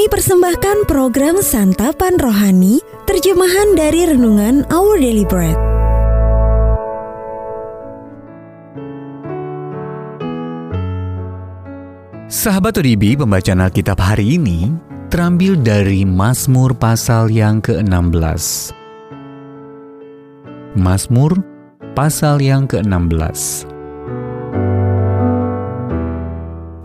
[0.00, 5.60] Kami persembahkan program Santapan Rohani, terjemahan dari Renungan Our Daily Bread.
[12.32, 14.72] Sahabat ODB, pembacaan Alkitab hari ini
[15.12, 18.72] terambil dari Mazmur pasal yang ke-16.
[20.80, 21.44] Mazmur
[21.92, 23.68] pasal yang ke-16.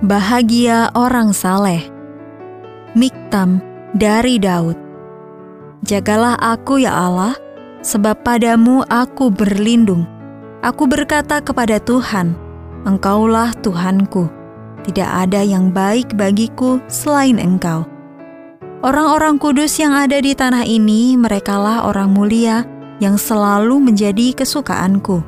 [0.04, 1.95] Bahagia orang saleh.
[2.95, 3.59] Miktam
[3.91, 4.80] dari Daud.
[5.84, 7.36] Jagalah aku ya Allah,
[7.84, 10.08] sebab padamu aku berlindung.
[10.63, 12.39] Aku berkata kepada Tuhan,
[12.88, 14.31] Engkaulah Tuhanku.
[14.88, 17.84] Tidak ada yang baik bagiku selain Engkau.
[18.80, 22.64] Orang-orang kudus yang ada di tanah ini, merekalah orang mulia
[23.03, 25.20] yang selalu menjadi kesukaanku.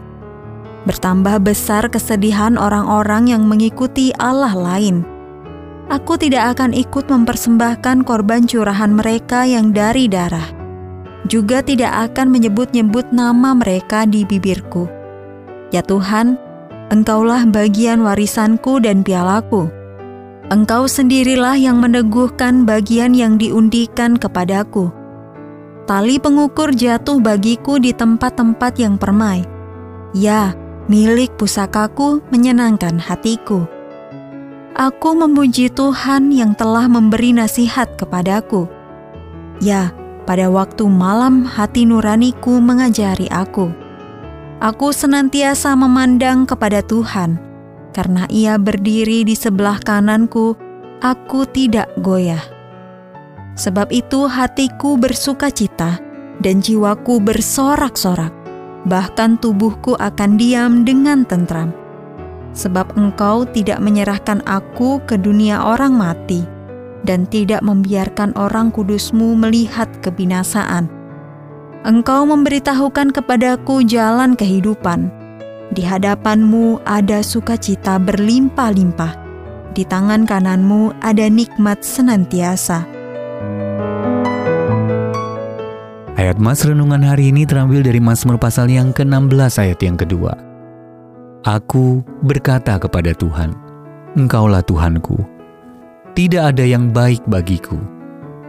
[0.87, 5.16] Bertambah besar kesedihan orang-orang yang mengikuti Allah lain.
[5.87, 10.51] Aku tidak akan ikut mempersembahkan korban curahan mereka yang dari darah.
[11.31, 14.87] Juga tidak akan menyebut-nyebut nama mereka di bibirku.
[15.71, 16.35] Ya Tuhan,
[16.87, 19.67] Engkaulah bagian warisanku dan pialaku.
[20.47, 24.87] Engkau sendirilah yang meneguhkan bagian yang diundikan kepadaku.
[25.83, 29.43] Tali pengukur jatuh bagiku di tempat-tempat yang permai.
[30.15, 30.55] Ya,
[30.87, 33.67] milik pusakaku menyenangkan hatiku.
[34.77, 38.69] Aku memuji Tuhan yang telah memberi nasihat kepadaku.
[39.57, 39.89] Ya,
[40.29, 43.73] pada waktu malam hati nuraniku mengajari aku.
[44.61, 47.41] Aku senantiasa memandang kepada Tuhan,
[47.89, 50.53] karena Ia berdiri di sebelah kananku,
[51.01, 52.45] aku tidak goyah.
[53.57, 55.97] Sebab itu hatiku bersuka cita
[56.37, 58.29] dan jiwaku bersorak-sorak,
[58.85, 61.73] bahkan tubuhku akan diam dengan tentram.
[62.57, 66.41] Sebab engkau tidak menyerahkan aku ke dunia orang mati,
[67.05, 70.89] dan tidak membiarkan orang kudusmu melihat kebinasaan.
[71.85, 75.13] Engkau memberitahukan kepadaku jalan kehidupan.
[75.69, 79.13] Di hadapanmu ada sukacita berlimpah-limpah.
[79.77, 82.81] Di tangan kananmu ada nikmat senantiasa.
[86.17, 90.56] Ayat Mas Renungan hari ini terambil dari Mazmur pasal yang ke-16 ayat yang kedua.
[91.47, 93.55] Aku berkata kepada Tuhan,
[94.19, 95.15] Engkaulah Tuhanku.
[96.11, 97.79] Tidak ada yang baik bagiku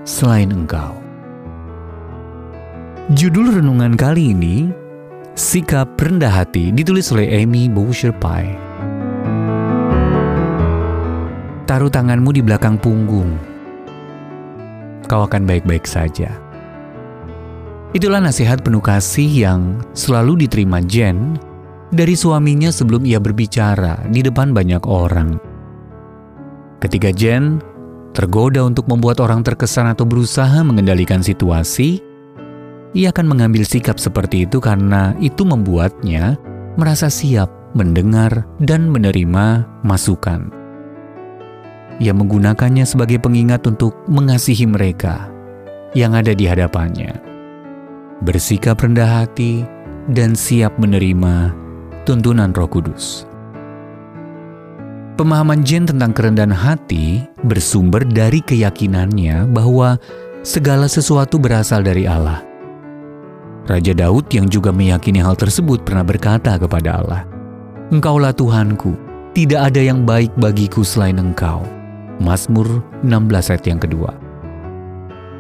[0.03, 0.99] selain Engkau.
[3.15, 4.75] Judul renungan kali ini,
[5.39, 8.59] Sikap Rendah Hati, ditulis oleh Amy Boucher Pie.
[11.71, 13.39] Taruh tanganmu di belakang punggung.
[15.07, 16.35] Kau akan baik-baik saja.
[17.95, 21.39] Itulah nasihat penuh kasih yang selalu diterima Jen
[21.89, 25.41] dari suaminya sebelum ia berbicara di depan banyak orang.
[26.79, 27.59] Ketika Jen
[28.13, 32.01] tergoda untuk membuat orang terkesan atau berusaha mengendalikan situasi,
[32.97, 36.41] ia akan mengambil sikap seperti itu karena itu membuatnya
[36.79, 40.49] merasa siap mendengar dan menerima masukan.
[41.99, 45.27] Ia menggunakannya sebagai pengingat untuk mengasihi mereka
[45.99, 47.11] yang ada di hadapannya.
[48.23, 49.67] Bersikap rendah hati
[50.15, 51.68] dan siap menerima
[52.09, 53.29] tuntunan Roh Kudus.
[55.21, 60.01] Pemahaman Jen tentang kerendahan hati bersumber dari keyakinannya bahwa
[60.41, 62.49] segala sesuatu berasal dari Allah
[63.69, 67.23] Raja Daud yang juga meyakini hal tersebut pernah berkata kepada Allah,
[67.93, 68.97] Engkaulah Tuhanku,
[69.37, 71.69] tidak ada yang baik bagiku selain Engkau.
[72.17, 74.11] Mazmur 16 ayat yang kedua.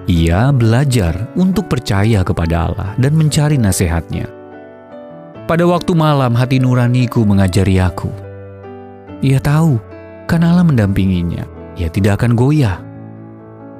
[0.04, 4.37] Ia belajar untuk percaya kepada Allah dan mencari nasihatnya.
[5.48, 8.12] Pada waktu malam hati nuraniku mengajari aku.
[9.24, 9.80] Ia tahu,
[10.28, 11.48] kan Allah mendampinginya.
[11.72, 12.76] Ia tidak akan goyah.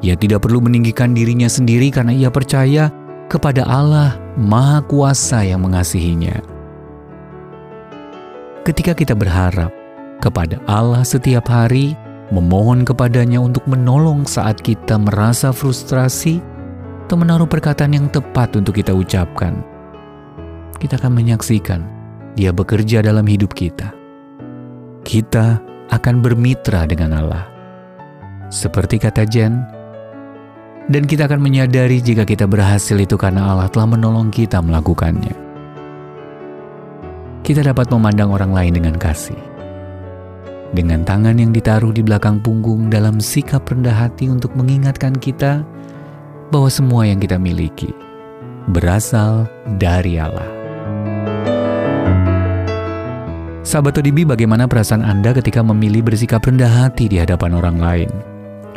[0.00, 2.88] Ia tidak perlu meninggikan dirinya sendiri karena ia percaya
[3.28, 6.40] kepada Allah Maha Kuasa yang mengasihinya.
[8.64, 9.68] Ketika kita berharap
[10.24, 11.92] kepada Allah setiap hari,
[12.32, 16.40] memohon kepadanya untuk menolong saat kita merasa frustrasi
[17.04, 19.60] atau menaruh perkataan yang tepat untuk kita ucapkan,
[20.78, 21.82] kita akan menyaksikan
[22.38, 23.90] Dia bekerja dalam hidup kita.
[25.02, 25.58] Kita
[25.90, 27.44] akan bermitra dengan Allah.
[28.48, 29.58] Seperti kata Jen,
[30.88, 35.34] dan kita akan menyadari jika kita berhasil itu karena Allah telah menolong kita melakukannya.
[37.44, 39.36] Kita dapat memandang orang lain dengan kasih.
[40.69, 45.64] Dengan tangan yang ditaruh di belakang punggung dalam sikap rendah hati untuk mengingatkan kita
[46.52, 47.88] bahwa semua yang kita miliki
[48.69, 49.48] berasal
[49.81, 50.57] dari Allah.
[53.69, 58.09] Sahabat ODB, bagaimana perasaan Anda ketika memilih bersikap rendah hati di hadapan orang lain?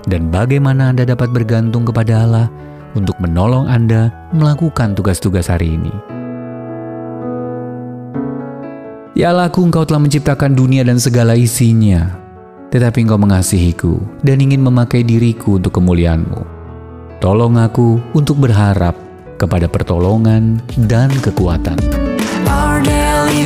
[0.10, 2.48] dan bagaimana Anda dapat bergantung kepada Allah
[2.98, 5.94] untuk menolong Anda melakukan tugas-tugas hari ini.
[9.12, 12.16] Ya Allahku, Engkau telah menciptakan dunia dan segala isinya,
[12.72, 16.42] tetapi Engkau mengasihiku dan ingin memakai diriku untuk kemuliaan-Mu.
[17.22, 18.98] Tolong aku untuk berharap
[19.38, 21.78] kepada pertolongan dan kekuatan.
[22.50, 23.46] Our daily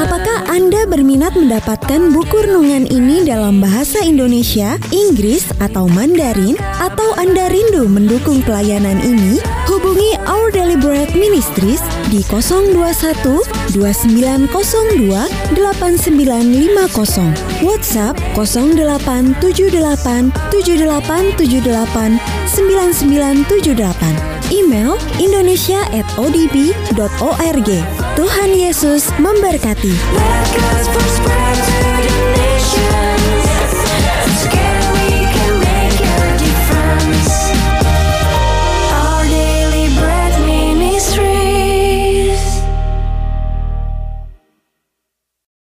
[0.00, 6.56] Apakah Anda berminat mendapatkan buku renungan ini dalam bahasa Indonesia, Inggris, atau Mandarin?
[6.80, 9.44] Atau Anda rindu mendukung pelayanan ini?
[9.68, 10.48] Hubungi Our
[10.80, 11.80] Bread Ministries
[12.12, 12.76] di 021
[13.72, 26.04] 2902 8950 WhatsApp 0878 7878 9978 Email indonesia at
[28.18, 29.94] Tuhan Yesus memberkati.
[30.12, 30.88] Let God's